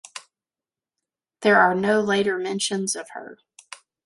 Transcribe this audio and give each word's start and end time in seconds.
There 1.41 1.59
are 1.61 1.75
no 1.75 2.01
later 2.01 2.39
mentions 2.39 2.95
of 2.95 3.11
her. 3.11 3.37